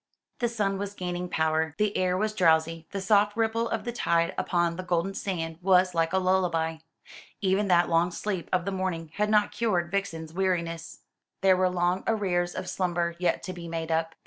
The 0.39 0.49
sun 0.49 0.79
was 0.79 0.95
gaining 0.95 1.29
power, 1.29 1.75
the 1.77 1.95
air 1.95 2.17
was 2.17 2.33
drowsy, 2.33 2.87
the 2.89 2.99
soft 2.99 3.37
ripple 3.37 3.69
of 3.69 3.83
the 3.83 3.91
tide 3.91 4.33
upon 4.35 4.75
the 4.75 4.81
golden 4.81 5.13
sand 5.13 5.59
was 5.61 5.93
like 5.93 6.11
a 6.11 6.17
lullaby. 6.17 6.77
Even 7.39 7.67
that 7.67 7.87
long 7.87 8.09
sleep 8.09 8.49
of 8.51 8.65
the 8.65 8.71
morning 8.71 9.11
had 9.17 9.29
not 9.29 9.51
cured 9.51 9.91
Vixen's 9.91 10.33
weariness. 10.33 11.01
There 11.41 11.55
were 11.55 11.69
long 11.69 12.03
arrears 12.07 12.55
of 12.55 12.67
slumber 12.67 13.13
yet 13.19 13.43
to 13.43 13.53
be 13.53 13.67
made 13.67 13.91
up. 13.91 14.15